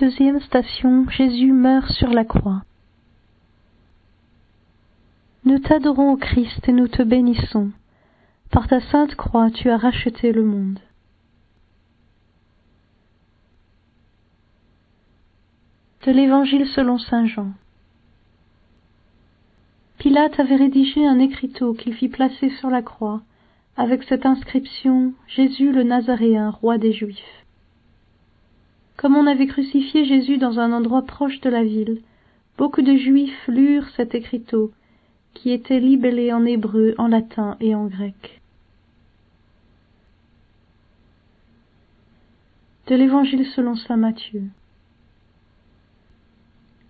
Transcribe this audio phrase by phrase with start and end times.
[0.00, 2.62] Deuxième station, Jésus meurt sur la croix.
[5.44, 7.70] Nous t'adorons, Christ, et nous te bénissons.
[8.50, 10.78] Par ta sainte croix, tu as racheté le monde.
[16.06, 17.52] De l'Évangile selon Saint Jean.
[19.98, 23.20] Pilate avait rédigé un écriteau qu'il fit placer sur la croix,
[23.76, 27.39] avec cette inscription Jésus le Nazaréen, roi des Juifs.
[29.00, 32.02] Comme on avait crucifié Jésus dans un endroit proche de la ville,
[32.58, 34.72] beaucoup de Juifs lurent cet écriteau,
[35.32, 38.42] qui était libellé en hébreu, en latin et en grec.
[42.88, 44.42] De l'Évangile selon saint Matthieu.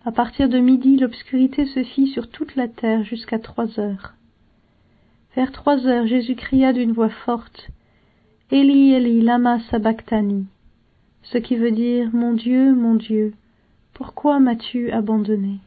[0.04, 4.14] À partir de midi, l'obscurité se fit sur toute la terre jusqu'à trois heures.
[5.36, 7.70] Vers trois heures, Jésus cria d'une voix forte
[8.50, 10.46] Eli, Eli, lama sabachthani,
[11.22, 13.34] ce qui veut dire Mon Dieu, mon Dieu,
[13.94, 15.58] pourquoi m'as-tu abandonné?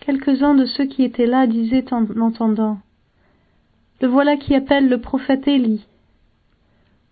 [0.00, 2.78] Quelques-uns de ceux qui étaient là disaient en l'entendant
[4.00, 5.86] Le voilà qui appelle le prophète Élie.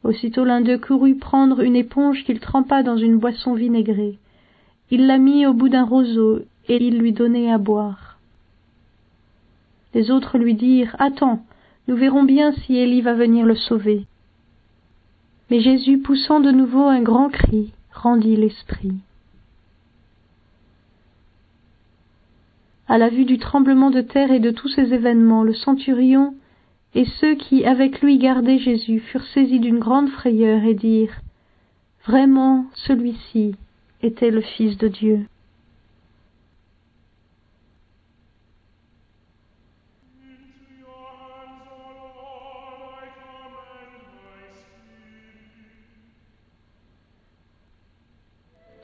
[0.03, 4.19] Aussitôt l'un d'eux courut prendre une éponge qu'il trempa dans une boisson vinaigrée
[4.91, 8.19] il la mit au bout d'un roseau, et il lui donnait à boire.
[9.95, 11.45] Les autres lui dirent Attends,
[11.87, 14.07] nous verrons bien si Élie va venir le sauver.
[15.51, 18.95] Mais Jésus, poussant de nouveau un grand cri, rendit l'esprit.
[22.87, 26.35] À la vue du tremblement de terre et de tous ces événements, le centurion
[26.95, 31.21] et ceux qui avec lui gardaient Jésus furent saisis d'une grande frayeur et dirent
[32.07, 33.55] Vraiment, celui-ci
[34.03, 35.27] était le Fils de Dieu.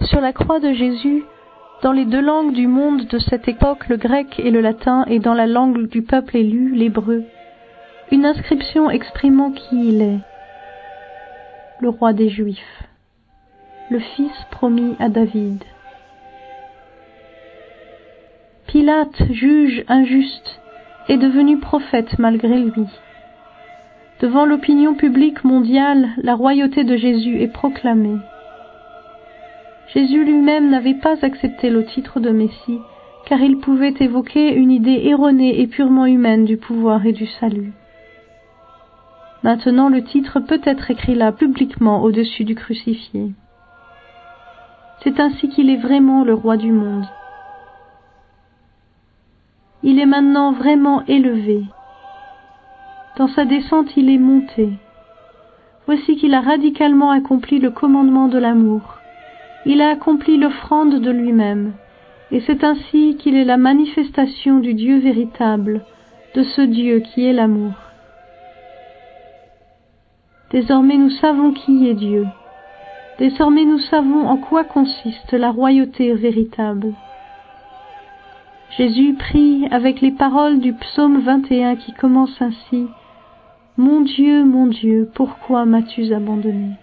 [0.06, 1.24] Sur la croix de Jésus,
[1.82, 5.18] dans les deux langues du monde de cette époque, le grec et le latin, et
[5.18, 7.24] dans la langue du peuple élu, l'hébreu,
[8.10, 10.18] une inscription exprimant qui il est,
[11.80, 12.86] le roi des Juifs
[13.90, 15.62] le fils promis à David.
[18.66, 20.60] Pilate, juge injuste,
[21.08, 22.86] est devenu prophète malgré lui.
[24.20, 28.18] Devant l'opinion publique mondiale, la royauté de Jésus est proclamée.
[29.96, 32.80] Jésus lui-même n'avait pas accepté le titre de Messie,
[33.24, 37.72] car il pouvait évoquer une idée erronée et purement humaine du pouvoir et du salut.
[39.42, 43.32] Maintenant le titre peut être écrit là publiquement au-dessus du crucifié.
[45.02, 47.06] C'est ainsi qu'il est vraiment le roi du monde.
[49.82, 51.64] Il est maintenant vraiment élevé.
[53.16, 54.74] Dans sa descente il est monté.
[55.86, 58.95] Voici qu'il a radicalement accompli le commandement de l'amour.
[59.68, 61.72] Il a accompli l'offrande de lui-même,
[62.30, 65.84] et c'est ainsi qu'il est la manifestation du Dieu véritable,
[66.36, 67.72] de ce Dieu qui est l'amour.
[70.52, 72.26] Désormais nous savons qui est Dieu.
[73.18, 76.94] Désormais nous savons en quoi consiste la royauté véritable.
[78.78, 82.86] Jésus prie avec les paroles du psaume 21 qui commence ainsi
[83.76, 86.76] Mon Dieu, mon Dieu, pourquoi m'as-tu abandonné?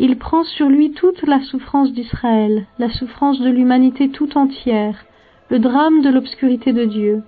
[0.00, 5.04] Il prend sur lui toute la souffrance d'Israël, la souffrance de l'humanité tout entière,
[5.48, 7.22] le drame de l'obscurité de Dieu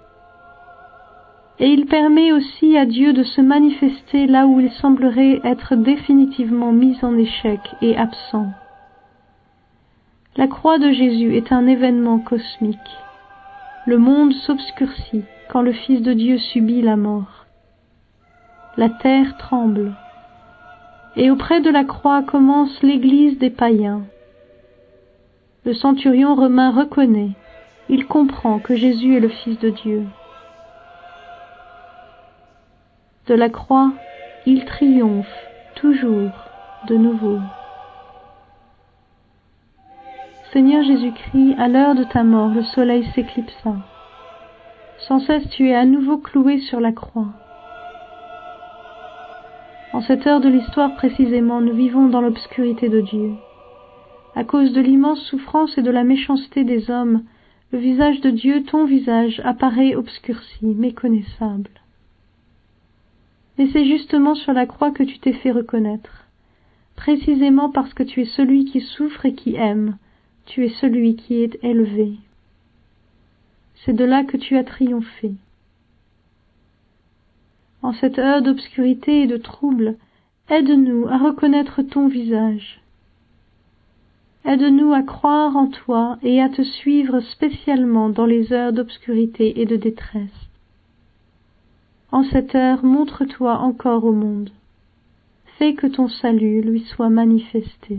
[1.62, 6.72] et il permet aussi à Dieu de se manifester là où il semblerait être définitivement
[6.72, 8.50] mis en échec et absent.
[10.36, 12.78] La croix de Jésus est un événement cosmique.
[13.86, 17.46] Le monde s'obscurcit quand le Fils de Dieu subit la mort.
[18.76, 19.94] La terre tremble.
[21.16, 24.02] Et auprès de la croix commence l'Église des païens.
[25.64, 27.32] Le centurion romain reconnaît,
[27.88, 30.06] il comprend que Jésus est le Fils de Dieu.
[33.26, 33.92] De la croix,
[34.46, 35.26] il triomphe
[35.76, 36.32] toujours
[36.88, 37.38] de nouveau.
[40.52, 43.76] Seigneur Jésus-Christ, à l'heure de ta mort, le soleil s'éclipsa.
[45.06, 47.28] Sans cesse tu es à nouveau cloué sur la croix.
[49.92, 53.32] En cette heure de l'histoire précisément, nous vivons dans l'obscurité de Dieu.
[54.34, 57.24] À cause de l'immense souffrance et de la méchanceté des hommes,
[57.72, 61.70] le visage de Dieu, ton visage, apparaît obscurci, méconnaissable.
[63.58, 66.24] Mais c'est justement sur la croix que tu t'es fait reconnaître.
[66.96, 69.98] Précisément parce que tu es celui qui souffre et qui aime,
[70.46, 72.14] tu es celui qui est élevé.
[73.84, 75.32] C'est de là que tu as triomphé.
[77.92, 79.96] En cette heure d'obscurité et de trouble,
[80.48, 82.80] Aide-nous à reconnaître ton visage.
[84.46, 89.66] Aide-nous à croire en toi et à te suivre spécialement dans les heures d'obscurité et
[89.66, 90.48] de détresse.
[92.12, 94.48] En cette heure, montre-toi encore au monde.
[95.58, 97.98] Fais que ton salut lui soit manifesté.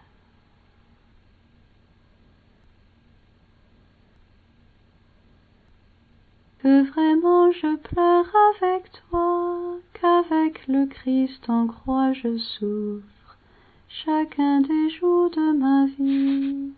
[6.61, 13.37] Que vraiment je pleure avec toi, qu'avec le Christ en croix je souffre,
[13.89, 16.71] chacun des jours de ma vie.